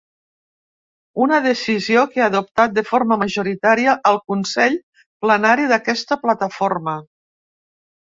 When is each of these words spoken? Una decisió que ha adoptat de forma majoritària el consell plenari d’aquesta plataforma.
Una 1.25 1.37
decisió 1.47 2.05
que 2.15 2.23
ha 2.23 2.31
adoptat 2.33 2.73
de 2.79 2.85
forma 2.93 3.19
majoritària 3.25 3.95
el 4.15 4.19
consell 4.33 4.81
plenari 5.27 5.71
d’aquesta 5.77 6.23
plataforma. 6.27 7.01